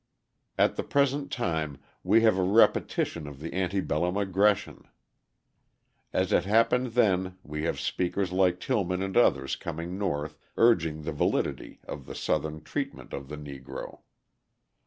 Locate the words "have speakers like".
7.65-8.59